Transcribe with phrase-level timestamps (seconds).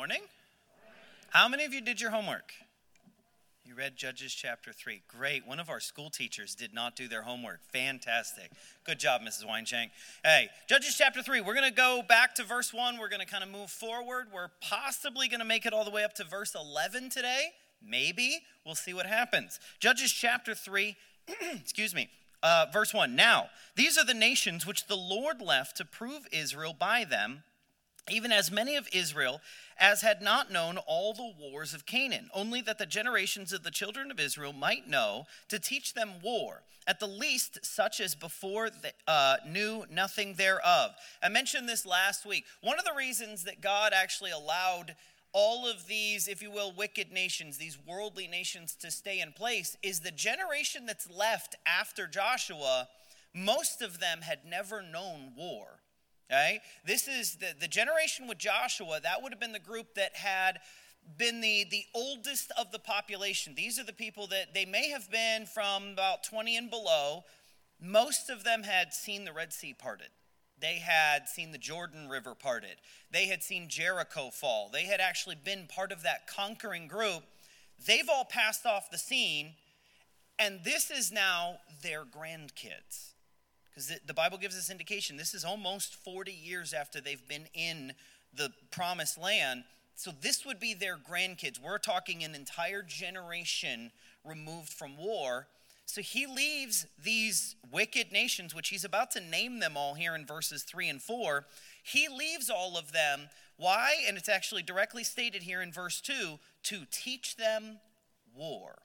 [0.00, 0.22] Morning.
[1.28, 2.54] How many of you did your homework?
[3.66, 5.02] You read Judges chapter 3.
[5.06, 5.46] Great.
[5.46, 7.60] One of our school teachers did not do their homework.
[7.70, 8.50] Fantastic.
[8.82, 9.44] Good job, Mrs.
[9.44, 9.90] Weinshank.
[10.24, 11.42] Hey, Judges chapter 3.
[11.42, 12.96] We're going to go back to verse 1.
[12.98, 14.28] We're going to kind of move forward.
[14.32, 17.50] We're possibly going to make it all the way up to verse 11 today.
[17.86, 18.38] Maybe.
[18.64, 19.60] We'll see what happens.
[19.80, 20.96] Judges chapter 3,
[21.60, 22.08] excuse me,
[22.42, 23.14] uh, verse 1.
[23.14, 27.42] Now, these are the nations which the Lord left to prove Israel by them
[28.08, 29.40] even as many of Israel
[29.78, 33.70] as had not known all the wars of Canaan, only that the generations of the
[33.70, 38.68] children of Israel might know to teach them war, at the least such as before
[38.68, 40.92] they, uh, knew nothing thereof.
[41.22, 42.44] I mentioned this last week.
[42.60, 44.96] One of the reasons that God actually allowed
[45.32, 49.76] all of these, if you will, wicked nations, these worldly nations to stay in place,
[49.82, 52.88] is the generation that's left after Joshua,
[53.34, 55.79] most of them had never known war.
[56.86, 60.60] This is the, the generation with Joshua, that would have been the group that had
[61.16, 63.54] been the, the oldest of the population.
[63.54, 67.24] These are the people that they may have been from about 20 and below.
[67.80, 70.08] Most of them had seen the Red Sea parted.
[70.60, 72.76] They had seen the Jordan River parted.
[73.10, 74.68] They had seen Jericho fall.
[74.70, 77.22] They had actually been part of that conquering group.
[77.86, 79.54] They've all passed off the scene,
[80.38, 83.09] and this is now their grandkids.
[83.80, 87.94] Because the Bible gives us indication this is almost 40 years after they've been in
[88.34, 89.64] the promised land.
[89.94, 91.58] So this would be their grandkids.
[91.58, 93.90] We're talking an entire generation
[94.22, 95.46] removed from war.
[95.86, 100.26] So he leaves these wicked nations, which he's about to name them all here in
[100.26, 101.46] verses 3 and 4.
[101.82, 103.30] He leaves all of them.
[103.56, 103.94] Why?
[104.06, 107.78] And it's actually directly stated here in verse 2 to teach them
[108.36, 108.76] war.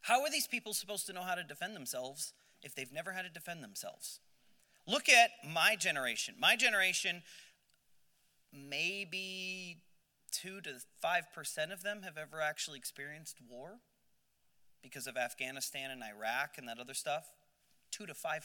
[0.00, 2.32] How are these people supposed to know how to defend themselves
[2.64, 4.18] if they've never had to defend themselves.
[4.86, 6.34] Look at my generation.
[6.38, 7.22] My generation,
[8.52, 9.78] maybe
[10.32, 10.70] 2 to
[11.02, 13.78] 5% of them have ever actually experienced war
[14.82, 17.30] because of Afghanistan and Iraq and that other stuff.
[17.92, 18.40] 2 to 5%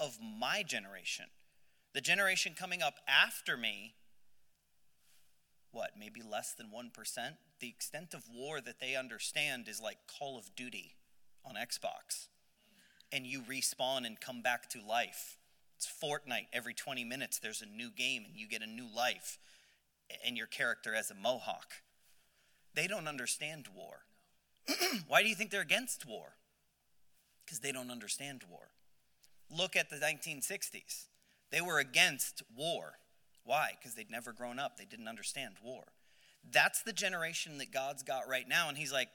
[0.00, 1.26] of my generation.
[1.94, 3.94] The generation coming up after me,
[5.70, 6.90] what, maybe less than 1%?
[7.60, 10.96] The extent of war that they understand is like Call of Duty
[11.44, 12.28] on Xbox
[13.12, 15.36] and you respawn and come back to life.
[15.76, 16.46] It's Fortnite.
[16.52, 19.38] Every 20 minutes, there's a new game and you get a new life,
[20.24, 21.72] and your character as a mohawk.
[22.74, 24.04] They don't understand war.
[25.08, 26.34] Why do you think they're against war?
[27.44, 28.70] Because they don't understand war.
[29.50, 31.06] Look at the 1960s.
[31.50, 32.94] They were against war.
[33.44, 33.72] Why?
[33.78, 35.84] Because they'd never grown up, they didn't understand war.
[36.50, 38.68] That's the generation that God's got right now.
[38.68, 39.08] And He's like,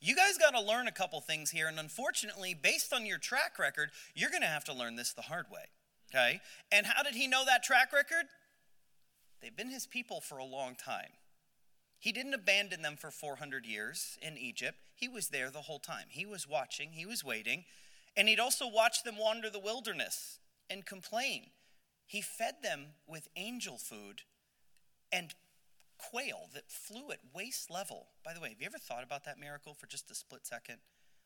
[0.00, 1.66] you guys got to learn a couple things here.
[1.66, 5.22] And unfortunately, based on your track record, you're going to have to learn this the
[5.22, 5.64] hard way.
[6.10, 6.40] Okay?
[6.70, 8.26] And how did he know that track record?
[9.42, 11.12] They've been his people for a long time.
[11.98, 14.78] He didn't abandon them for 400 years in Egypt.
[14.94, 16.06] He was there the whole time.
[16.08, 17.64] He was watching, he was waiting,
[18.16, 20.38] and he'd also watched them wander the wilderness
[20.70, 21.46] and complain.
[22.06, 24.22] He fed them with angel food
[25.12, 25.34] and
[25.98, 28.08] quail that flew at waist level.
[28.24, 30.78] By the way, have you ever thought about that miracle for just a split second?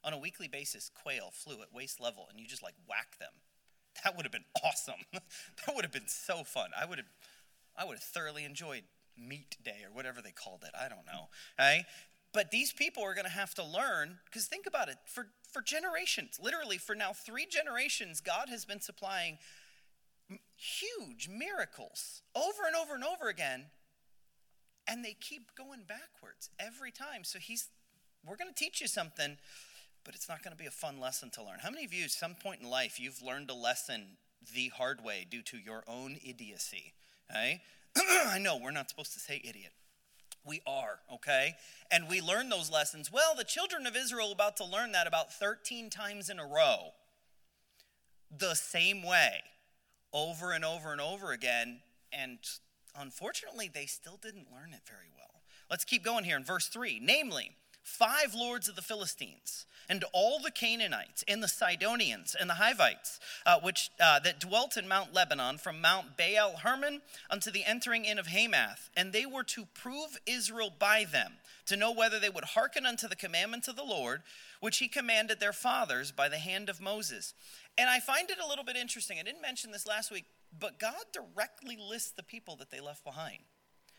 [0.05, 3.33] On a weekly basis, quail flew at waist level and you just like whack them.
[4.05, 5.05] That would have been awesome.
[5.13, 6.71] that would have been so fun.
[6.79, 7.07] I would have
[7.77, 8.85] I would have thoroughly enjoyed
[9.17, 10.71] meat day or whatever they called it.
[10.79, 11.29] I don't know.
[11.59, 11.85] Hey?
[12.33, 15.61] But these people are going to have to learn because think about it for for
[15.61, 19.37] generations, literally for now 3 generations God has been supplying
[20.57, 23.67] huge miracles over and over and over again
[24.93, 27.25] and they keep going backwards every time.
[27.25, 27.69] So he's,
[28.27, 29.39] we're going to teach you something,
[30.05, 31.61] but it's not going to be a fun lesson to learn.
[31.63, 34.19] How many of you, at some point in life, you've learned a lesson
[34.55, 36.93] the hard way due to your own idiocy?
[37.31, 37.63] Okay?
[37.97, 39.73] I know we're not supposed to say idiot.
[40.45, 41.55] We are, okay?
[41.91, 43.11] And we learn those lessons.
[43.11, 46.45] Well, the children of Israel are about to learn that about 13 times in a
[46.45, 46.91] row,
[48.37, 49.37] the same way,
[50.13, 51.81] over and over and over again.
[52.13, 52.39] And
[52.97, 55.43] Unfortunately, they still didn't learn it very well.
[55.71, 57.01] Let's keep going here in verse 3.
[57.03, 57.53] Namely,
[57.83, 63.19] five lords of the Philistines, and all the Canaanites, and the Sidonians, and the Hivites,
[63.45, 68.05] uh, which uh, that dwelt in Mount Lebanon, from Mount Baal Hermon unto the entering
[68.05, 71.35] in of Hamath, and they were to prove Israel by them,
[71.67, 74.23] to know whether they would hearken unto the commandments of the Lord,
[74.61, 77.35] which he commanded their fathers by the hand of Moses.
[77.77, 79.19] And I find it a little bit interesting.
[79.19, 80.27] I didn't mention this last week.
[80.57, 83.41] But God directly lists the people that they left behind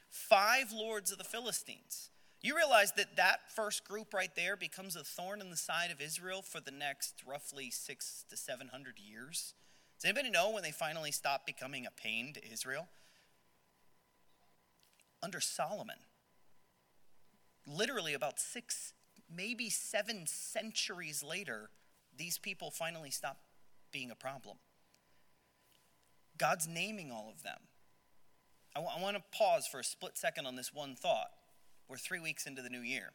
[0.09, 2.09] five lords of the Philistines.
[2.41, 5.99] You realize that that first group right there becomes a thorn in the side of
[6.01, 9.53] Israel for the next roughly six to seven hundred years.
[9.99, 12.87] Does anybody know when they finally stop becoming a pain to Israel?
[15.23, 15.95] under Solomon.
[17.65, 18.93] Literally, about six,
[19.33, 21.69] maybe seven centuries later,
[22.15, 23.37] these people finally stop
[23.91, 24.57] being a problem.
[26.43, 27.59] God's naming all of them.
[28.75, 31.29] I, w- I want to pause for a split second on this one thought.
[31.87, 33.11] We're three weeks into the new year.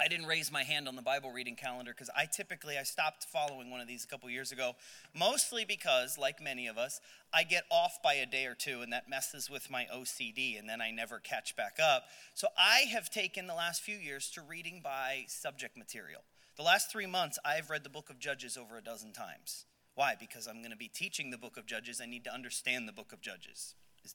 [0.00, 3.26] I didn't raise my hand on the Bible reading calendar because I typically I stopped
[3.32, 4.72] following one of these a couple years ago,
[5.16, 7.00] mostly because, like many of us,
[7.32, 10.68] I get off by a day or two, and that messes with my OCD, and
[10.68, 12.06] then I never catch back up.
[12.34, 16.22] So I have taken the last few years to reading by subject material.
[16.56, 19.64] The last three months, I've read the book of Judges over a dozen times.
[19.94, 20.14] Why?
[20.18, 22.00] Because I'm going to be teaching the book of Judges.
[22.00, 23.74] I need to understand the book of Judges.
[24.02, 24.14] It's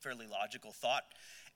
[0.00, 1.04] fairly logical thought.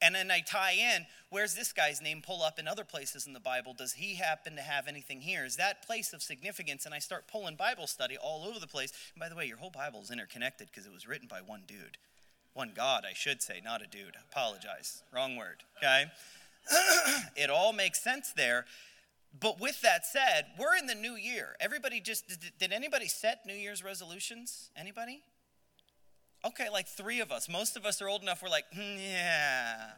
[0.00, 3.32] And then I tie in, where's this guy's name pull up in other places in
[3.32, 3.72] the Bible?
[3.72, 5.44] Does he happen to have anything here?
[5.44, 6.84] Is that place of significance?
[6.84, 8.92] And I start pulling Bible study all over the place.
[9.14, 11.62] And by the way, your whole Bible is interconnected because it was written by one
[11.66, 11.98] dude.
[12.52, 14.16] One God, I should say, not a dude.
[14.30, 15.02] Apologize.
[15.12, 15.62] Wrong word.
[15.78, 16.06] Okay?
[17.36, 18.66] it all makes sense there.
[19.38, 21.56] But with that said, we're in the new year.
[21.60, 24.70] Everybody just did, did anybody set New Year's resolutions?
[24.76, 25.22] Anybody?
[26.44, 27.48] Okay, like three of us.
[27.48, 29.92] Most of us are old enough, we're like, mm, yeah.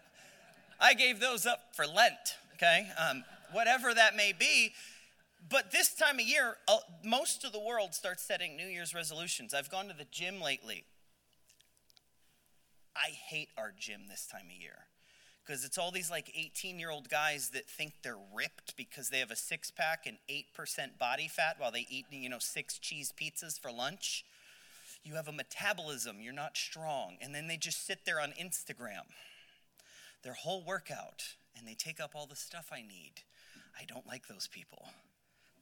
[0.80, 2.88] I gave those up for Lent, okay?
[2.98, 4.72] Um, whatever that may be.
[5.48, 9.52] But this time of year, uh, most of the world starts setting New Year's resolutions.
[9.52, 10.84] I've gone to the gym lately.
[12.96, 14.86] I hate our gym this time of year
[15.44, 19.18] because it's all these like 18 year old guys that think they're ripped because they
[19.18, 23.12] have a six pack and 8% body fat while they eat, you know, six cheese
[23.12, 24.24] pizzas for lunch
[25.04, 27.18] you have a metabolism, you're not strong.
[27.20, 29.04] And then they just sit there on Instagram,
[30.22, 33.22] their whole workout, and they take up all the stuff I need.
[33.78, 34.86] I don't like those people.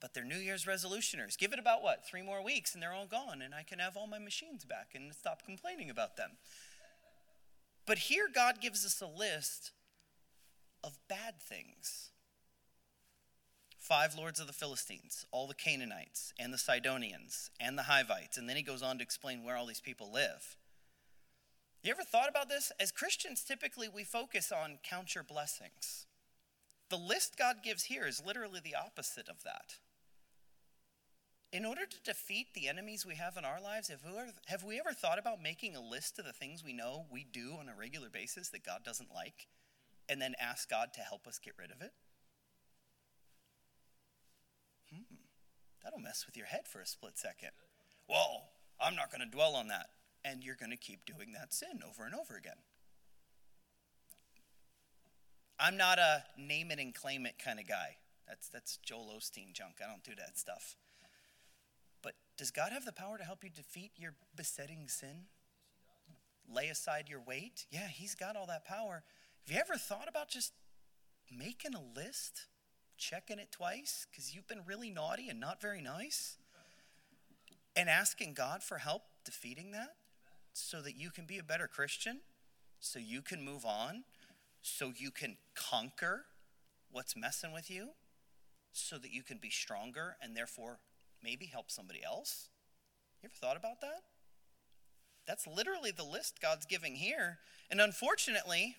[0.01, 1.37] But they're New Year's resolutioners.
[1.37, 3.97] Give it about what, three more weeks, and they're all gone, and I can have
[3.97, 6.31] all my machines back and stop complaining about them.
[7.93, 9.73] But here, God gives us a list
[10.83, 12.09] of bad things
[13.79, 18.39] five lords of the Philistines, all the Canaanites, and the Sidonians, and the Hivites.
[18.39, 20.57] And then he goes on to explain where all these people live.
[21.83, 22.73] You ever thought about this?
[22.81, 26.07] As Christians, typically we focus on count your blessings.
[26.89, 29.75] The list God gives here is literally the opposite of that.
[31.53, 34.65] In order to defeat the enemies we have in our lives, have we, ever, have
[34.65, 37.69] we ever thought about making a list of the things we know we do on
[37.69, 39.49] a regular basis that God doesn't like
[40.09, 41.93] and then ask God to help us get rid of it?
[44.91, 45.17] Hmm,
[45.85, 47.51] that'll mess with your head for a split second.
[48.09, 48.45] Well,
[48.81, 49.89] I'm not going to dwell on that.
[50.25, 52.63] And you're going to keep doing that sin over and over again.
[55.61, 57.97] I'm not a name it and claim it kind of guy.
[58.27, 59.75] That's, that's Joel Osteen junk.
[59.85, 60.77] I don't do that stuff.
[62.37, 65.27] Does God have the power to help you defeat your besetting sin?
[66.53, 67.67] Lay aside your weight?
[67.71, 69.05] Yeah, He's got all that power.
[69.47, 70.53] Have you ever thought about just
[71.31, 72.47] making a list?
[73.03, 76.37] checking it twice because you've been really naughty and not very nice,
[77.75, 79.97] and asking God for help defeating that
[80.53, 82.21] so that you can be a better Christian,
[82.79, 84.05] so you can move on,
[84.61, 86.27] so you can conquer
[86.93, 87.89] what's messing with you,
[88.73, 90.79] so that you can be stronger and therefore
[91.23, 92.49] maybe help somebody else?
[93.23, 94.03] You ever thought about that?
[95.27, 97.39] That's literally the list God's giving here.
[97.71, 98.77] And unfortunately,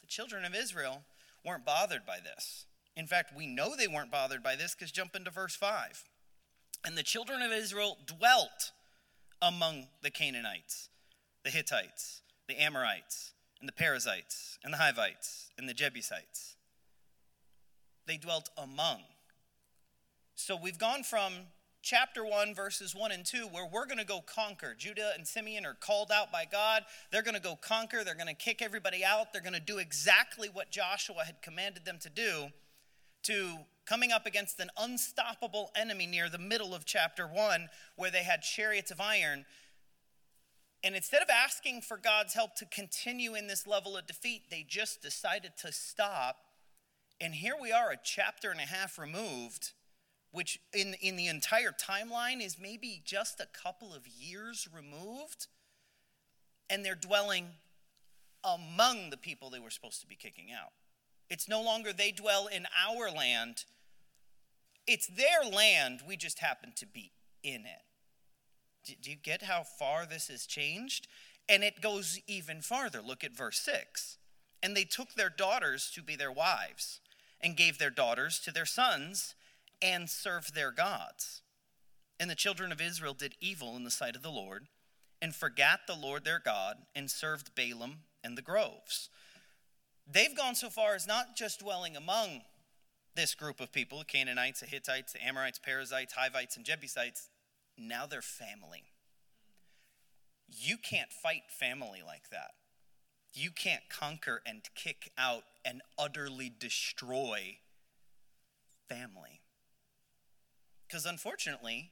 [0.00, 1.02] the children of Israel
[1.44, 2.66] weren't bothered by this.
[2.96, 6.04] In fact, we know they weren't bothered by this because jump into verse 5.
[6.84, 8.72] And the children of Israel dwelt
[9.40, 10.88] among the Canaanites,
[11.44, 16.56] the Hittites, the Amorites, and the Perizzites, and the Hivites, and the Jebusites.
[18.06, 19.02] They dwelt among.
[20.34, 21.32] So we've gone from
[21.86, 24.74] chapter 1, verses 1 and 2, where we're going to go conquer.
[24.76, 26.82] Judah and Simeon are called out by God.
[27.12, 28.02] They're going to go conquer.
[28.02, 29.32] They're going to kick everybody out.
[29.32, 32.48] They're going to do exactly what Joshua had commanded them to do
[33.22, 38.24] to coming up against an unstoppable enemy near the middle of chapter 1, where they
[38.24, 39.44] had chariots of iron.
[40.82, 44.66] And instead of asking for God's help to continue in this level of defeat, they
[44.68, 46.38] just decided to stop.
[47.20, 49.70] And here we are, a chapter and a half removed,
[50.36, 55.46] which in, in the entire timeline is maybe just a couple of years removed.
[56.68, 57.46] And they're dwelling
[58.44, 60.72] among the people they were supposed to be kicking out.
[61.30, 63.64] It's no longer they dwell in our land.
[64.86, 66.02] It's their land.
[66.06, 67.12] We just happen to be
[67.42, 68.98] in it.
[69.00, 71.08] Do you get how far this has changed?
[71.48, 73.00] And it goes even farther.
[73.00, 74.18] Look at verse 6.
[74.62, 77.00] And they took their daughters to be their wives,
[77.40, 79.34] and gave their daughters to their sons,
[79.82, 81.42] and served their gods.
[82.18, 84.68] And the children of Israel did evil in the sight of the Lord,
[85.20, 89.08] and forgat the Lord their God, and served Baalim and the groves.
[90.06, 92.42] they've gone so far as not just dwelling among
[93.14, 97.28] this group of people Canaanites, the Hittites, the Amorites, Perizzites, Hivites, and Jebusites.
[97.78, 98.84] Now they're family.
[100.48, 102.52] You can't fight family like that.
[103.32, 107.58] You can't conquer and kick out and utterly destroy
[108.88, 109.40] family.
[110.86, 111.90] Because unfortunately,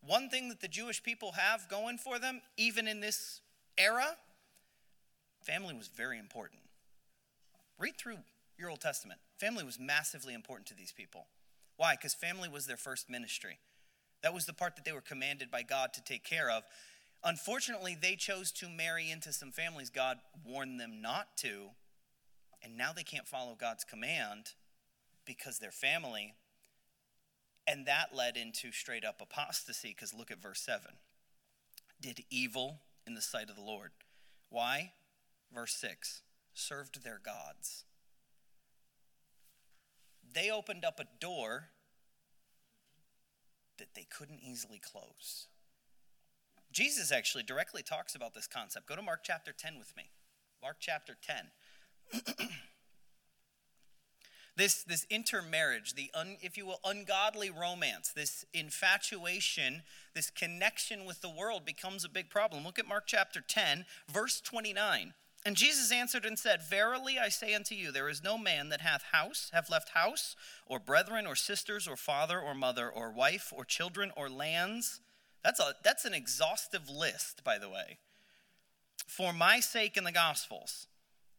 [0.00, 3.40] one thing that the Jewish people have going for them, even in this
[3.76, 4.16] era,
[5.42, 6.60] family was very important.
[7.78, 8.18] Read through
[8.58, 9.20] your Old Testament.
[9.38, 11.26] Family was massively important to these people.
[11.76, 11.94] Why?
[11.94, 13.58] Because family was their first ministry.
[14.22, 16.62] That was the part that they were commanded by God to take care of.
[17.22, 21.70] Unfortunately, they chose to marry into some families God warned them not to,
[22.62, 24.52] and now they can't follow God's command
[25.24, 26.34] because they're family.
[27.66, 30.82] And that led into straight up apostasy because look at verse 7.
[32.00, 33.90] Did evil in the sight of the Lord.
[34.50, 34.92] Why?
[35.52, 36.22] Verse 6
[36.54, 37.84] served their gods.
[40.32, 41.68] They opened up a door
[43.78, 45.48] that they couldn't easily close.
[46.72, 48.86] Jesus actually directly talks about this concept.
[48.86, 50.10] Go to Mark chapter 10 with me.
[50.62, 52.48] Mark chapter 10.
[54.56, 59.82] this, this intermarriage, the un, if you will, ungodly romance, this infatuation,
[60.14, 62.64] this connection with the world becomes a big problem.
[62.64, 65.14] Look at Mark chapter 10, verse 29.
[65.44, 68.80] And Jesus answered and said, Verily I say unto you, there is no man that
[68.80, 70.34] hath house, have left house,
[70.66, 75.00] or brethren, or sisters, or father, or mother, or wife, or children, or lands
[75.46, 77.98] that's, a, that's an exhaustive list, by the way.
[79.06, 80.88] For my sake in the Gospels.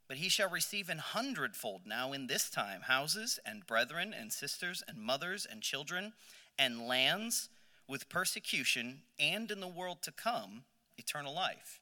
[0.08, 4.82] But he shall receive an hundredfold now in this time houses and brethren and sisters
[4.88, 6.14] and mothers and children
[6.58, 7.50] and lands
[7.88, 10.64] with persecution and in the world to come
[10.98, 11.82] eternal life.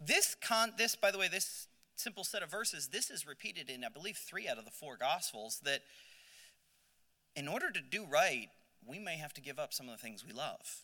[0.00, 3.84] This con this by the way this simple set of verses this is repeated in
[3.84, 5.82] I believe 3 out of the 4 gospels that
[7.36, 8.48] in order to do right
[8.86, 10.82] we may have to give up some of the things we love.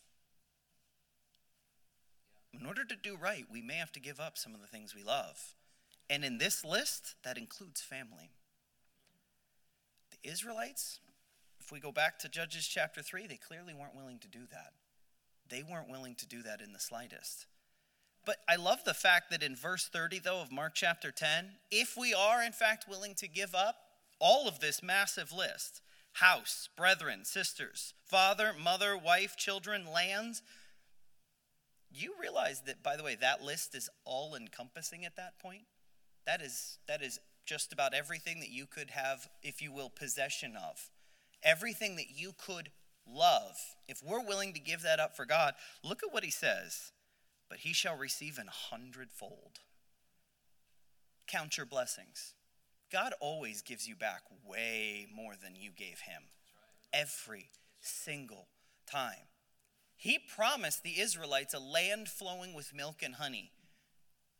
[2.53, 4.93] In order to do right, we may have to give up some of the things
[4.93, 5.55] we love.
[6.11, 8.31] And in this list, that includes family.
[10.11, 10.99] The Israelites,
[11.61, 14.73] if we go back to Judges chapter 3, they clearly weren't willing to do that.
[15.47, 17.45] They weren't willing to do that in the slightest.
[18.25, 21.95] But I love the fact that in verse 30, though, of Mark chapter 10, if
[21.95, 23.77] we are in fact willing to give up
[24.19, 25.81] all of this massive list
[26.15, 30.41] house, brethren, sisters, father, mother, wife, children, lands
[31.93, 35.63] you realize that, by the way, that list is all encompassing at that point?
[36.25, 40.55] That is, that is just about everything that you could have, if you will, possession
[40.55, 40.89] of.
[41.43, 42.69] Everything that you could
[43.07, 43.55] love.
[43.87, 46.91] If we're willing to give that up for God, look at what he says.
[47.49, 49.59] But he shall receive an hundredfold.
[51.27, 52.33] Count your blessings.
[52.91, 56.23] God always gives you back way more than you gave him.
[56.93, 57.49] Every
[57.79, 58.47] single
[58.85, 59.27] time.
[59.95, 63.51] He promised the Israelites a land flowing with milk and honey.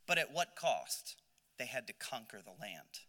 [0.08, 1.21] But at what cost?
[1.62, 3.02] They had to conquer the land.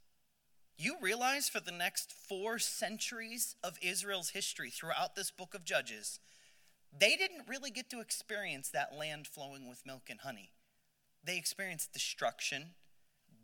[0.76, 6.20] You realize for the next four centuries of Israel's history throughout this book of Judges,
[6.94, 10.50] they didn't really get to experience that land flowing with milk and honey.
[11.24, 12.72] They experienced destruction,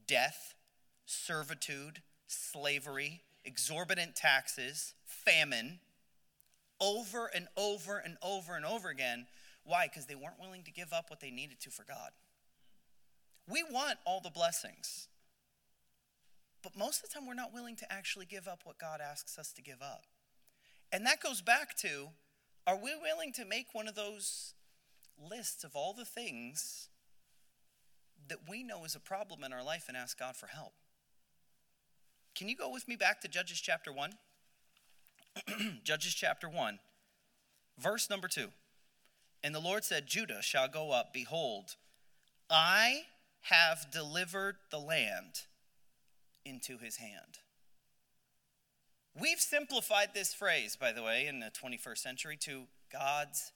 [0.06, 0.54] death,
[1.06, 5.78] servitude, slavery, exorbitant taxes, famine,
[6.82, 9.26] over and over and over and over again.
[9.64, 9.88] Why?
[9.88, 12.10] Because they weren't willing to give up what they needed to for God.
[13.50, 15.08] We want all the blessings,
[16.62, 19.38] but most of the time we're not willing to actually give up what God asks
[19.38, 20.04] us to give up.
[20.92, 22.08] And that goes back to
[22.66, 24.52] are we willing to make one of those
[25.30, 26.88] lists of all the things
[28.28, 30.74] that we know is a problem in our life and ask God for help?
[32.34, 34.12] Can you go with me back to Judges chapter 1?
[35.84, 36.78] Judges chapter 1,
[37.78, 38.48] verse number 2.
[39.42, 41.14] And the Lord said, Judah shall go up.
[41.14, 41.76] Behold,
[42.50, 43.02] I
[43.50, 45.42] have delivered the land
[46.44, 47.38] into his hand.
[49.18, 53.52] We've simplified this phrase, by the way, in the 21st century to God's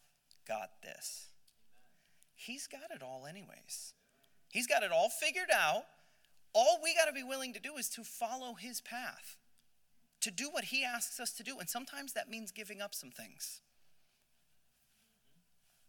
[0.46, 1.26] got this.
[2.34, 3.94] He's got it all, anyways.
[4.50, 5.84] He's got it all figured out.
[6.52, 9.36] All we got to be willing to do is to follow his path
[10.22, 11.58] to do what He asks us to do.
[11.58, 13.60] And sometimes that means giving up some things.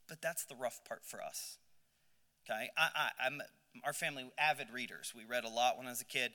[0.07, 1.57] But that's the rough part for us.
[2.43, 2.69] Okay?
[2.77, 3.41] I, I, am
[3.83, 5.13] our family, avid readers.
[5.15, 6.31] We read a lot when I was a kid.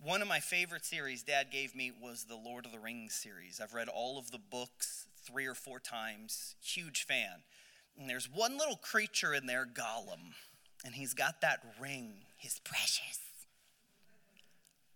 [0.00, 3.60] One of my favorite series dad gave me was the Lord of the Rings series.
[3.62, 6.54] I've read all of the books three or four times.
[6.62, 7.42] Huge fan.
[7.98, 10.34] And there's one little creature in there, Gollum.
[10.84, 13.20] And he's got that ring, his precious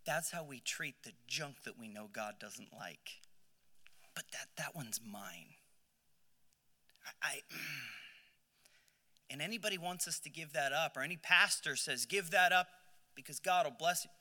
[0.05, 3.21] That's how we treat the junk that we know God doesn't like.
[4.15, 5.55] But that, that one's mine.
[7.23, 7.39] I, I
[9.31, 12.67] and anybody wants us to give that up, or any pastor says, give that up
[13.15, 14.11] because God will bless you.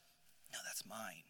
[0.53, 1.25] No, that's mine.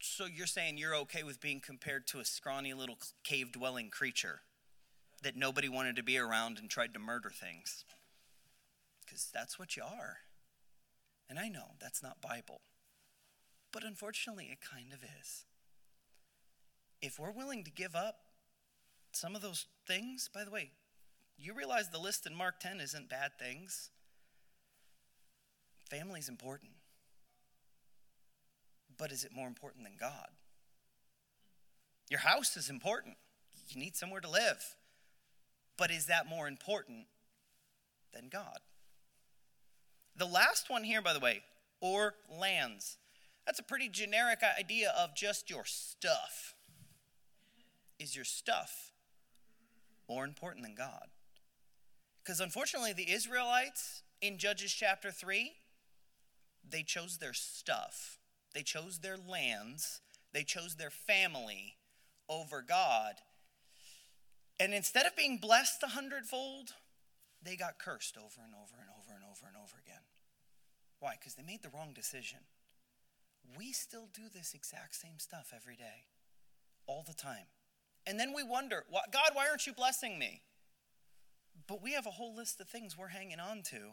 [0.00, 4.40] So you're saying you're okay with being compared to a scrawny little cave dwelling creature
[5.22, 7.84] that nobody wanted to be around and tried to murder things?
[9.04, 10.18] Because that's what you are.
[11.30, 12.60] And I know that's not Bible.
[13.72, 15.44] But unfortunately, it kind of is.
[17.00, 18.16] If we're willing to give up
[19.12, 20.70] some of those things, by the way,
[21.36, 23.90] you realize the list in Mark 10 isn't bad things.
[25.90, 26.72] Family's important.
[28.96, 30.28] But is it more important than God?
[32.08, 33.16] Your house is important.
[33.68, 34.76] You need somewhere to live.
[35.76, 37.06] But is that more important
[38.12, 38.58] than God?
[40.16, 41.42] The last one here, by the way,
[41.80, 42.98] or lands.
[43.46, 46.54] That's a pretty generic idea of just your stuff.
[47.98, 48.91] Is your stuff
[50.12, 51.06] more important than God?
[52.22, 55.52] Because unfortunately, the Israelites in Judges chapter 3,
[56.68, 58.18] they chose their stuff,
[58.54, 60.02] they chose their lands,
[60.34, 61.76] they chose their family
[62.28, 63.14] over God.
[64.60, 66.72] And instead of being blessed a hundredfold,
[67.42, 70.04] they got cursed over and over and over and over and over again.
[71.00, 71.16] Why?
[71.18, 72.38] Because they made the wrong decision.
[73.56, 76.06] We still do this exact same stuff every day,
[76.86, 77.46] all the time.
[78.06, 80.42] And then we wonder, God, why aren't you blessing me?
[81.66, 83.92] But we have a whole list of things we're hanging on to.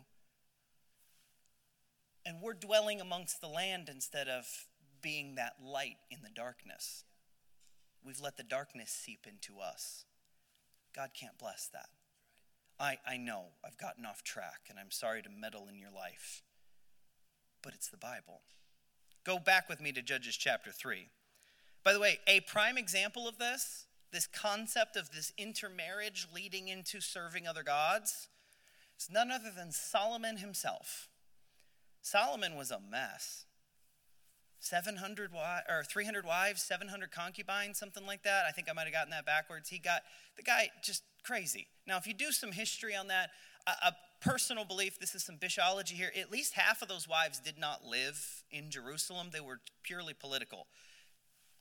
[2.26, 4.46] And we're dwelling amongst the land instead of
[5.02, 7.04] being that light in the darkness.
[8.04, 10.06] We've let the darkness seep into us.
[10.96, 11.90] God can't bless that.
[12.80, 16.44] I, I know I've gotten off track, and I'm sorry to meddle in your life,
[17.62, 18.42] but it's the Bible.
[19.26, 21.10] Go back with me to Judges chapter 3.
[21.84, 27.02] By the way, a prime example of this, this concept of this intermarriage leading into
[27.02, 28.28] serving other gods,
[29.00, 31.08] is none other than Solomon himself.
[32.02, 33.46] Solomon was a mess.
[34.60, 38.44] 700 wives, or 300 wives, 700 concubines, something like that.
[38.48, 39.70] I think I might have gotten that backwards.
[39.70, 40.02] He got
[40.36, 41.68] the guy just crazy.
[41.88, 43.30] Now, if you do some history on that,
[43.68, 47.40] a, a personal belief, this is some bishology here, at least half of those wives
[47.40, 49.30] did not live in Jerusalem.
[49.32, 50.68] They were purely political.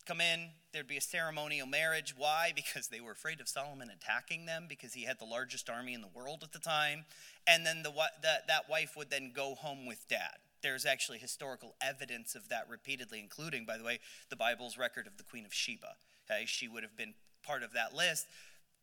[0.09, 2.15] Come in, there'd be a ceremonial marriage.
[2.17, 2.53] Why?
[2.57, 6.01] Because they were afraid of Solomon attacking them because he had the largest army in
[6.01, 7.05] the world at the time.
[7.47, 11.77] And then the, the that wife would then go home with dad there's actually historical
[11.81, 15.55] evidence of that repeatedly, including, by the way, the Bible's record of the Queen of
[15.55, 15.95] Sheba.
[16.29, 18.27] Okay, she would have been part of that list.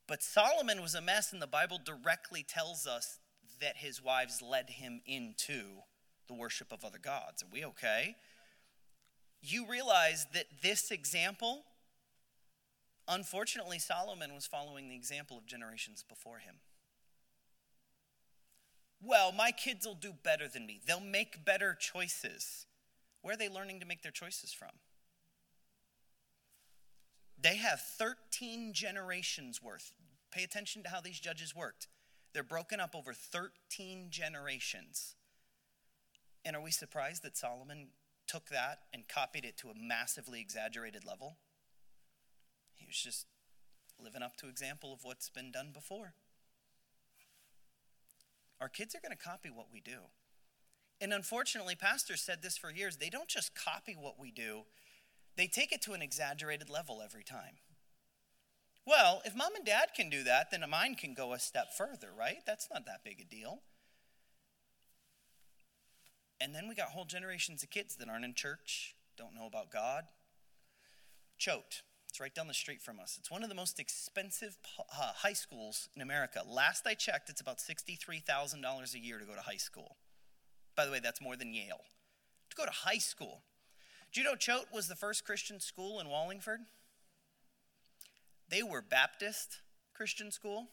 [0.08, 3.20] But Solomon was a mess, and the Bible directly tells us
[3.60, 5.82] that his wives led him into
[6.28, 7.44] the worship of other gods.
[7.44, 8.16] Are we okay?
[9.48, 11.66] You realize that this example,
[13.08, 16.56] unfortunately, Solomon was following the example of generations before him.
[19.04, 22.66] Well, my kids will do better than me, they'll make better choices.
[23.22, 24.70] Where are they learning to make their choices from?
[27.40, 29.92] They have 13 generations worth.
[30.32, 31.88] Pay attention to how these judges worked.
[32.34, 35.16] They're broken up over 13 generations.
[36.44, 37.90] And are we surprised that Solomon
[38.28, 41.38] took that and copied it to a massively exaggerated level?
[42.74, 43.26] He was just
[44.02, 46.14] living up to example of what's been done before.
[48.60, 50.10] Our kids are going to copy what we do.
[51.02, 52.98] And unfortunately, pastors said this for years.
[52.98, 54.64] They don't just copy what we do,
[55.36, 57.58] they take it to an exaggerated level every time.
[58.86, 61.74] Well, if mom and dad can do that, then a mine can go a step
[61.76, 62.38] further, right?
[62.46, 63.62] That's not that big a deal.
[66.46, 69.72] And then we got whole generations of kids that aren't in church, don't know about
[69.72, 70.04] God.
[71.40, 73.16] Choate, it's right down the street from us.
[73.18, 76.44] It's one of the most expensive uh, high schools in America.
[76.48, 79.96] Last I checked, it's about $63,000 a year to go to high school.
[80.76, 81.82] By the way, that's more than Yale.
[82.52, 83.42] To go to high school.
[84.14, 86.60] Do you know Choate was the first Christian school in Wallingford?
[88.50, 89.62] They were Baptist
[89.96, 90.68] Christian school.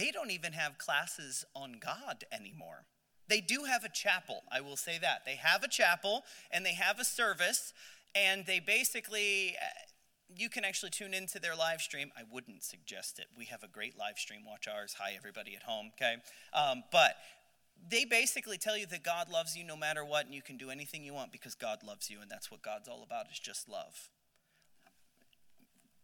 [0.00, 2.86] They don't even have classes on God anymore.
[3.28, 5.26] They do have a chapel, I will say that.
[5.26, 7.74] They have a chapel and they have a service,
[8.14, 9.66] and they basically, uh,
[10.34, 12.12] you can actually tune into their live stream.
[12.16, 13.26] I wouldn't suggest it.
[13.36, 14.40] We have a great live stream.
[14.46, 14.96] Watch ours.
[14.98, 16.16] Hi, everybody at home, okay?
[16.54, 17.16] Um, but
[17.86, 20.70] they basically tell you that God loves you no matter what, and you can do
[20.70, 23.68] anything you want because God loves you, and that's what God's all about is just
[23.68, 24.08] love.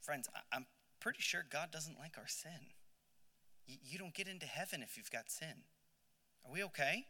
[0.03, 0.67] Friends, I'm
[1.01, 2.76] pretty sure God doesn't like our sin.
[3.67, 5.65] You don't get into heaven if you've got sin.
[6.45, 7.07] Are we okay?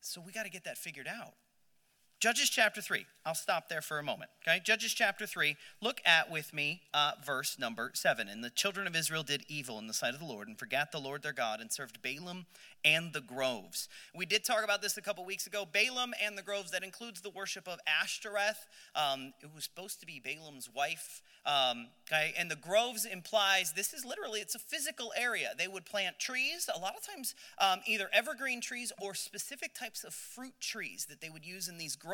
[0.00, 1.34] So we got to get that figured out.
[2.20, 3.06] Judges chapter 3.
[3.24, 4.30] I'll stop there for a moment.
[4.46, 4.60] Okay?
[4.62, 5.56] Judges chapter 3.
[5.80, 8.28] Look at with me uh, verse number 7.
[8.28, 10.92] And the children of Israel did evil in the sight of the Lord and forgot
[10.92, 12.44] the Lord their God and served Baalim
[12.84, 13.88] and the groves.
[14.14, 15.66] We did talk about this a couple weeks ago.
[15.70, 18.66] Balaam and the groves, that includes the worship of Ashtoreth.
[18.94, 21.22] Um, it was supposed to be Balaam's wife.
[21.46, 25.52] Um, okay, and the groves implies this is literally it's a physical area.
[25.56, 30.04] They would plant trees, a lot of times um, either evergreen trees or specific types
[30.04, 32.09] of fruit trees that they would use in these groves.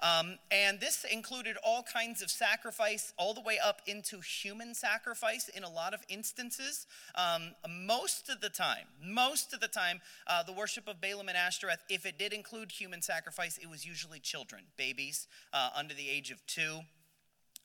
[0.00, 5.48] Um, and this included all kinds of sacrifice, all the way up into human sacrifice
[5.48, 6.86] in a lot of instances.
[7.14, 11.36] Um, most of the time, most of the time, uh, the worship of Balaam and
[11.36, 16.08] Ashtoreth, if it did include human sacrifice, it was usually children, babies uh, under the
[16.08, 16.80] age of two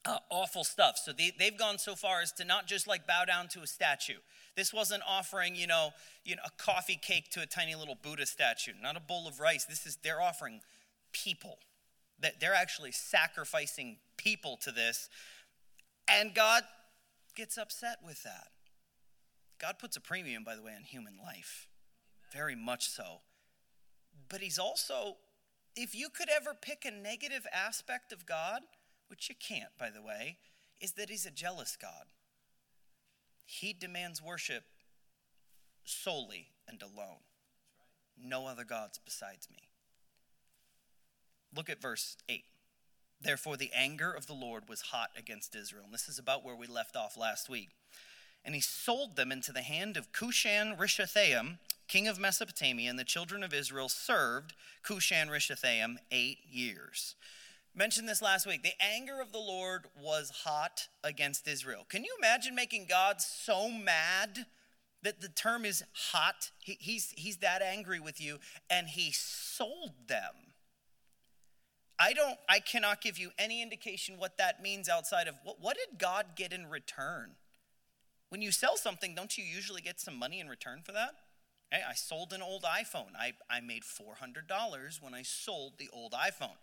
[0.08, 0.98] uh, awful stuff.
[1.04, 3.68] So they, they've gone so far as to not just like bow down to a
[3.68, 4.20] statue.
[4.56, 5.90] This wasn't offering, you know,
[6.24, 9.40] you know, a coffee cake to a tiny little Buddha statue, not a bowl of
[9.40, 9.66] rice.
[9.66, 10.62] This is they're offering
[11.24, 11.60] people.
[12.20, 15.10] That they're actually sacrificing people to this.
[16.10, 16.64] And God
[17.36, 18.48] gets upset with that.
[19.60, 21.68] God puts a premium, by the way, on human life.
[22.32, 23.22] Very much so.
[24.30, 25.18] But he's also,
[25.76, 28.62] if you could ever pick a negative aspect of God,
[29.08, 30.38] which you can't, by the way,
[30.82, 32.06] is that he's a jealous God.
[33.46, 34.64] He demands worship
[35.86, 37.22] solely and alone.
[38.22, 39.70] No other gods besides me.
[41.56, 42.44] Look at verse 8.
[43.20, 45.86] Therefore, the anger of the Lord was hot against Israel.
[45.86, 47.70] And this is about where we left off last week.
[48.46, 51.58] And he sold them into the hand of Cushan Rishathaim,
[51.88, 57.16] king of Mesopotamia, and the children of Israel served Cushan Rishathaim eight years
[57.78, 58.64] mentioned this last week.
[58.64, 61.86] The anger of the Lord was hot against Israel.
[61.88, 64.48] Can you imagine making God so mad
[65.04, 66.52] that the term is hot?
[66.60, 70.34] He, he's, he's that angry with you, and he sold them.
[72.00, 75.78] I don't, I cannot give you any indication what that means outside of what, what
[75.78, 77.32] did God get in return?
[78.30, 81.12] When you sell something, don't you usually get some money in return for that?
[81.72, 83.16] Hey, I sold an old iPhone.
[83.18, 86.58] I, I made $400 when I sold the old iPhone.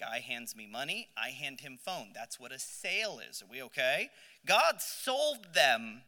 [0.00, 2.08] Guy hands me money, I hand him phone.
[2.14, 3.42] That's what a sale is.
[3.42, 4.10] Are we okay?
[4.46, 6.02] God sold them.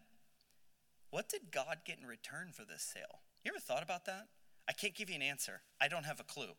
[1.11, 3.21] What did God get in return for this sale?
[3.45, 4.27] You ever thought about that?
[4.69, 5.61] I can't give you an answer.
[5.81, 6.55] I don't have a clue.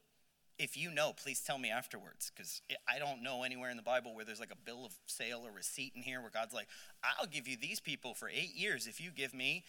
[0.57, 4.15] If you know, please tell me afterwards, because I don't know anywhere in the Bible
[4.15, 6.67] where there's like a bill of sale or receipt in here where God's like,
[7.03, 9.65] I'll give you these people for eight years if you give me.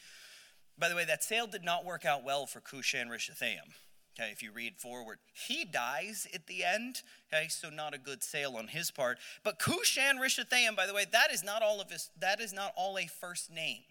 [0.79, 3.75] By the way, that sale did not work out well for Cushan Rishathaim.
[4.19, 7.03] Okay, if you read forward, he dies at the end.
[7.33, 9.19] Okay, so not a good sale on his part.
[9.45, 12.11] But Cushan Rishathaim, by the way, that is not all of his.
[12.19, 13.83] That is not all a first name.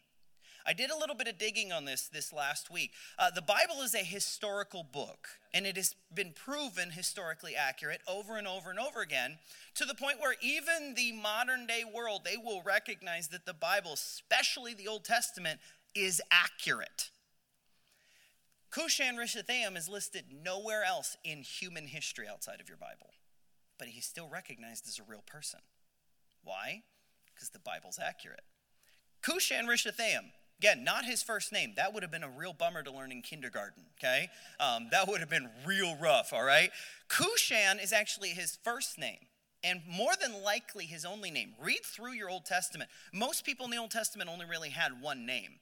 [0.67, 2.91] I did a little bit of digging on this this last week.
[3.19, 8.37] Uh, the Bible is a historical book, and it has been proven historically accurate over
[8.37, 9.37] and over and over again,
[9.75, 13.93] to the point where even the modern day world they will recognize that the Bible,
[13.93, 15.59] especially the Old Testament,
[15.93, 17.09] is accurate.
[18.71, 23.11] Cushan Rishathaim is listed nowhere else in human history outside of your Bible,
[23.77, 25.61] but he's still recognized as a real person.
[26.43, 26.83] Why?
[27.33, 28.43] Because the Bible's accurate.
[29.21, 31.73] Cushan Rishathaim, again, not his first name.
[31.75, 34.29] That would have been a real bummer to learn in kindergarten, okay?
[34.59, 36.71] Um, that would have been real rough, all right?
[37.09, 39.19] Cushan is actually his first name
[39.63, 41.53] and more than likely his only name.
[41.59, 42.89] Read through your Old Testament.
[43.11, 45.55] Most people in the Old Testament only really had one name.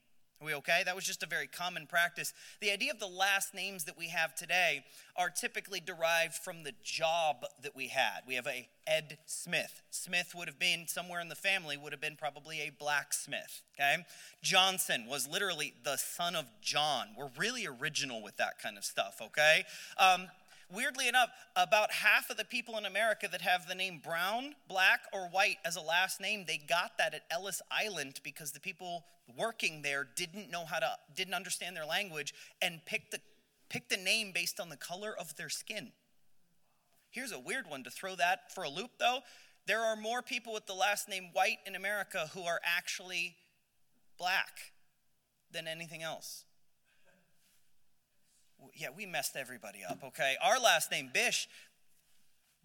[0.44, 0.82] Are we okay?
[0.84, 2.34] That was just a very common practice.
[2.60, 4.84] The idea of the last names that we have today
[5.16, 8.20] are typically derived from the job that we had.
[8.28, 9.80] We have a Ed Smith.
[9.88, 14.04] Smith would have been somewhere in the family would have been probably a blacksmith, okay?
[14.42, 17.08] Johnson was literally the son of John.
[17.16, 19.64] We're really original with that kind of stuff, okay?
[19.98, 20.26] Um,
[20.74, 25.00] weirdly enough, about half of the people in America that have the name Brown, Black,
[25.12, 29.04] or White as a last name, they got that at Ellis Island because the people
[29.36, 33.20] working there didn't know how to, didn't understand their language and picked the,
[33.68, 35.92] picked the name based on the color of their skin.
[37.10, 39.20] Here's a weird one to throw that for a loop, though.
[39.66, 43.36] There are more people with the last name White in America who are actually
[44.18, 44.72] black
[45.50, 46.44] than anything else
[48.74, 50.36] yeah, we messed everybody up, okay?
[50.42, 51.48] Our last name, Bish,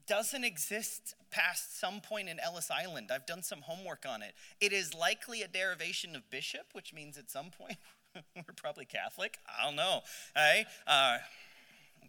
[0.08, 3.12] doesn't exist past some point in Ellis Island.
[3.14, 4.34] I've done some homework on it.
[4.60, 7.78] It is likely a derivation of bishop, which means at some point
[8.36, 9.38] we're probably Catholic.
[9.48, 10.02] I don't know.
[10.36, 11.18] Hey, uh,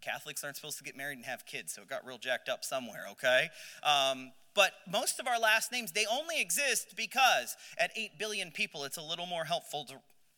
[0.00, 2.64] Catholics aren't supposed to get married and have kids, so it got real jacked up
[2.64, 3.50] somewhere, okay?
[3.82, 8.84] Um, but most of our last names, they only exist because at 8 billion people,
[8.84, 9.94] it's a little more helpful to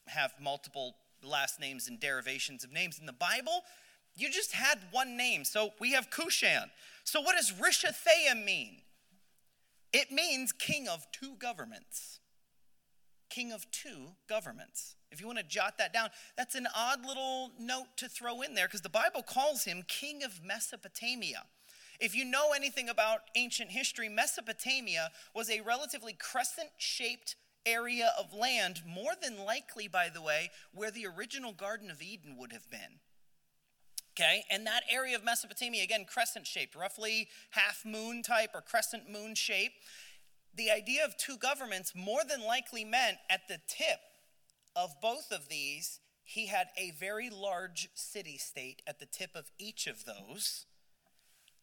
[0.08, 2.98] have multiple last names and derivations of names.
[2.98, 3.62] In the Bible,
[4.16, 5.44] you just had one name.
[5.44, 6.70] So we have Cushan.
[7.04, 8.78] So what does Rishathaim mean?
[9.92, 12.20] It means king of two governments.
[13.28, 14.96] King of two governments.
[15.10, 18.54] If you want to jot that down, that's an odd little note to throw in
[18.54, 21.44] there because the Bible calls him king of Mesopotamia.
[22.00, 28.34] If you know anything about ancient history, Mesopotamia was a relatively crescent shaped area of
[28.34, 32.70] land, more than likely, by the way, where the original Garden of Eden would have
[32.70, 33.00] been.
[34.12, 39.08] Okay, and that area of Mesopotamia, again, crescent shaped, roughly half moon type or crescent
[39.08, 39.72] moon shape.
[40.54, 44.00] The idea of two governments more than likely meant at the tip
[44.76, 49.50] of both of these, he had a very large city state at the tip of
[49.58, 50.66] each of those,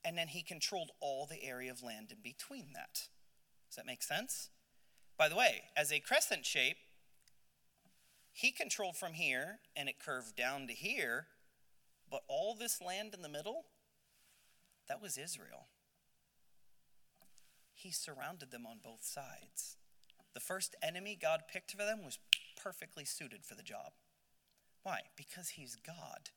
[0.04, 3.10] and then he controlled all the area of land in between that.
[3.70, 4.50] Does that make sense?
[5.20, 6.78] By the way, as a crescent shape,
[8.32, 11.28] he controlled from here and it curved down to here
[12.10, 13.66] but all this land in the middle,
[14.88, 15.68] that was Israel.
[17.74, 19.78] He surrounded them on both sides.
[20.34, 22.18] The first enemy God picked for them was
[22.62, 23.92] perfectly suited for the job.
[24.84, 25.02] Why?
[25.16, 26.30] Because he's God.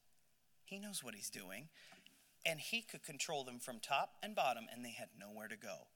[0.65, 1.69] He knows what he's doing,
[2.45, 5.87] and he could control them from top and bottom, and they had nowhere to go.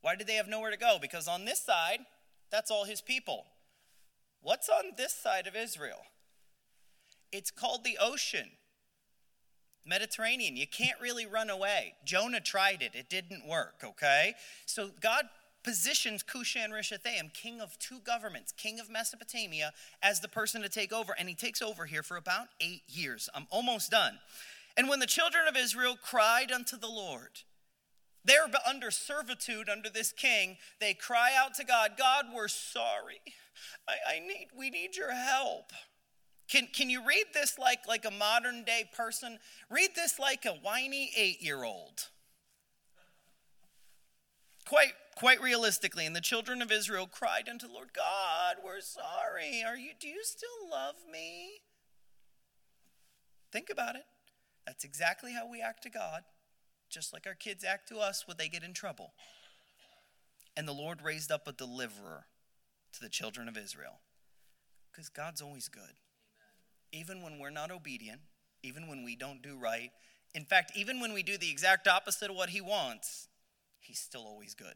[0.00, 0.98] Why did they have nowhere to go?
[1.00, 2.00] Because on this side,
[2.50, 3.46] that's all his people.
[4.40, 6.00] What's on this side of Israel?
[7.32, 8.50] It's called the ocean.
[9.88, 10.56] Mediterranean.
[10.56, 11.94] You can't really run away.
[12.04, 14.34] Jonah tried it, it didn't work, okay?
[14.66, 15.24] So God
[15.64, 20.92] positions Cushan Rishathaim, king of two governments, king of Mesopotamia, as the person to take
[20.92, 21.14] over.
[21.18, 23.28] And he takes over here for about eight years.
[23.34, 24.18] I'm almost done.
[24.76, 27.40] And when the children of Israel cried unto the Lord,
[28.28, 30.56] they're under servitude under this king.
[30.80, 33.20] They cry out to God, God, we're sorry.
[33.88, 35.72] I, I need, we need your help.
[36.48, 39.38] Can, can you read this like, like a modern day person?
[39.70, 42.08] Read this like a whiny eight year old.
[44.66, 49.62] Quite, quite realistically, and the children of Israel cried unto Lord, God, we're sorry.
[49.66, 51.60] Are you, do you still love me?
[53.50, 54.04] Think about it.
[54.66, 56.22] That's exactly how we act to God,
[56.88, 59.12] just like our kids act to us when they get in trouble.
[60.56, 62.26] And the Lord raised up a deliverer
[62.94, 64.00] to the children of Israel
[64.90, 65.94] because God's always good
[66.92, 68.20] even when we're not obedient,
[68.62, 69.90] even when we don't do right.
[70.34, 73.28] In fact, even when we do the exact opposite of what he wants,
[73.80, 74.74] he's still always good.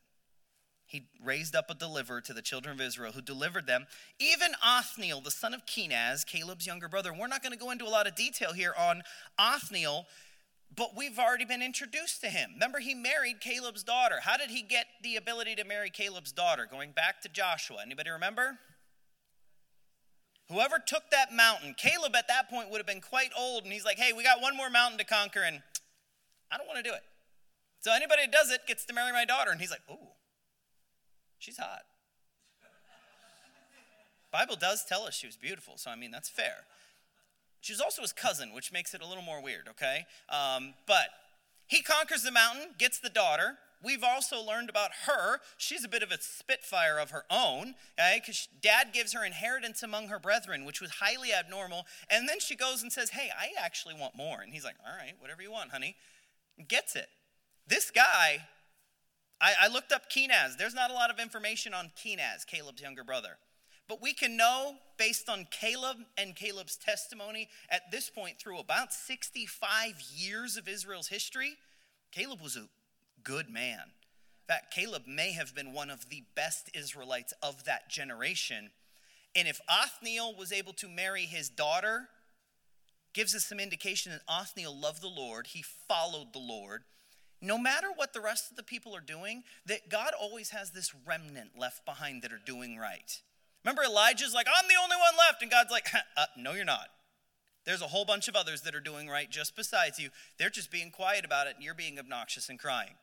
[0.84, 3.86] He raised up a deliverer to the children of Israel who delivered them.
[4.18, 7.14] Even Othniel, the son of Kenaz, Caleb's younger brother.
[7.14, 9.02] We're not going to go into a lot of detail here on
[9.38, 10.06] Othniel,
[10.74, 12.50] but we've already been introduced to him.
[12.54, 14.20] Remember, he married Caleb's daughter.
[14.22, 16.66] How did he get the ability to marry Caleb's daughter?
[16.70, 17.78] Going back to Joshua.
[17.82, 18.58] Anybody remember?
[20.48, 23.84] Whoever took that mountain, Caleb at that point would have been quite old, and he's
[23.84, 25.62] like, hey, we got one more mountain to conquer, and
[26.50, 27.02] I don't want to do it.
[27.80, 29.50] So anybody that does it gets to marry my daughter.
[29.50, 30.12] And he's like, ooh,
[31.38, 31.82] she's hot.
[34.32, 36.64] Bible does tell us she was beautiful, so I mean, that's fair.
[37.62, 40.04] She was also his cousin, which makes it a little more weird, okay?
[40.28, 41.06] Um, but
[41.66, 45.38] he conquers the mountain, gets the daughter, we've also learned about her.
[45.56, 48.20] She's a bit of a spitfire of her own, okay?
[48.20, 51.86] Because dad gives her inheritance among her brethren, which was highly abnormal.
[52.10, 54.40] And then she goes and says, Hey, I actually want more.
[54.40, 55.96] And he's like, All right, whatever you want, honey.
[56.68, 57.08] Gets it.
[57.66, 58.46] This guy,
[59.40, 60.56] I, I looked up Kenaz.
[60.58, 63.38] There's not a lot of information on Kenaz, Caleb's younger brother.
[63.92, 68.90] But we can know based on Caleb and Caleb's testimony at this point through about
[68.90, 71.56] 65 years of Israel's history,
[72.10, 72.70] Caleb was a
[73.22, 73.80] good man.
[73.82, 78.70] In fact, Caleb may have been one of the best Israelites of that generation.
[79.36, 82.08] And if Othniel was able to marry his daughter,
[83.12, 86.84] gives us some indication that Othniel loved the Lord, he followed the Lord.
[87.42, 90.94] No matter what the rest of the people are doing, that God always has this
[91.06, 93.20] remnant left behind that are doing right.
[93.64, 95.42] Remember, Elijah's like, I'm the only one left.
[95.42, 96.88] And God's like, uh, No, you're not.
[97.64, 100.10] There's a whole bunch of others that are doing right just besides you.
[100.36, 102.94] They're just being quiet about it, and you're being obnoxious and crying.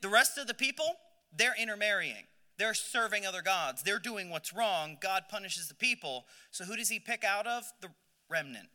[0.00, 0.96] The rest of the people,
[1.36, 2.24] they're intermarrying.
[2.58, 3.84] They're serving other gods.
[3.84, 4.98] They're doing what's wrong.
[5.00, 6.26] God punishes the people.
[6.50, 7.64] So who does he pick out of?
[7.80, 7.88] The
[8.28, 8.68] remnant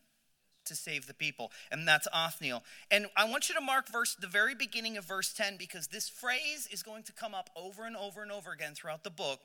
[0.65, 1.51] to save the people.
[1.71, 2.63] And that's Othniel.
[2.89, 6.07] And I want you to mark verse the very beginning of verse 10 because this
[6.07, 9.41] phrase is going to come up over and over and over again throughout the book.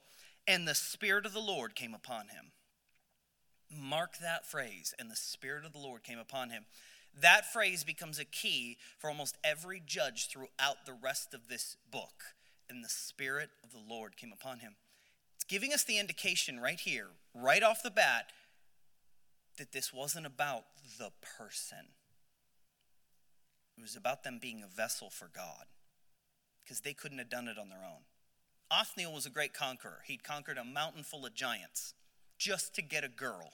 [0.48, 2.52] And the Spirit of the Lord came upon him.
[3.70, 4.94] Mark that phrase.
[4.98, 6.64] And the Spirit of the Lord came upon him.
[7.20, 12.34] That phrase becomes a key for almost every judge throughout the rest of this book.
[12.70, 14.76] And the Spirit of the Lord came upon him.
[15.36, 18.32] It's giving us the indication right here, right off the bat,
[19.58, 20.64] that this wasn't about
[20.98, 21.92] the person,
[23.76, 25.66] it was about them being a vessel for God
[26.64, 28.02] because they couldn't have done it on their own.
[28.70, 30.00] Othniel was a great conqueror.
[30.04, 31.94] He'd conquered a mountain full of giants
[32.38, 33.52] just to get a girl.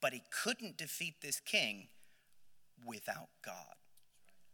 [0.00, 1.88] But he couldn't defeat this king
[2.84, 3.74] without God.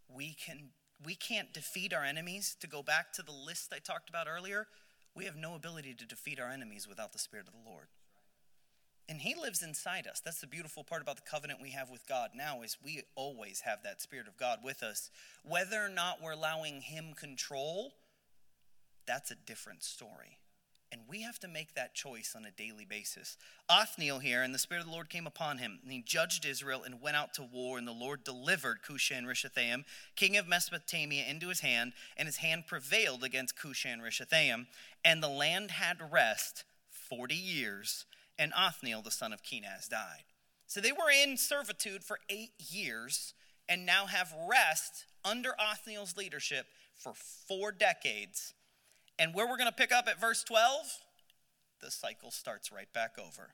[0.08, 0.70] We can
[1.04, 2.56] we can't defeat our enemies.
[2.60, 4.66] To go back to the list I talked about earlier,
[5.14, 7.86] we have no ability to defeat our enemies without the Spirit of the Lord.
[9.08, 10.20] And He lives inside us.
[10.20, 13.60] That's the beautiful part about the covenant we have with God now is we always
[13.60, 15.10] have that Spirit of God with us.
[15.42, 17.92] Whether or not we're allowing Him control,
[19.06, 20.38] that's a different story.
[20.92, 23.36] And we have to make that choice on a daily basis.
[23.68, 26.82] Othniel here, and the Spirit of the Lord came upon him, and he judged Israel
[26.82, 29.84] and went out to war, and the Lord delivered Cushan Rishathaim,
[30.16, 34.66] king of Mesopotamia, into his hand, and his hand prevailed against Cushan Rishathaim,
[35.04, 38.04] and the land had rest 40 years,
[38.36, 40.24] and Othniel, the son of Kenaz, died.
[40.66, 43.32] So they were in servitude for eight years,
[43.68, 48.54] and now have rest under Othniel's leadership for four decades
[49.20, 50.64] and where we're going to pick up at verse 12,
[51.82, 53.50] the cycle starts right back over.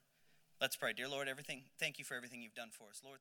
[0.60, 0.92] Let's pray.
[0.92, 3.02] Dear Lord, everything, thank you for everything you've done for us.
[3.04, 3.18] Lord,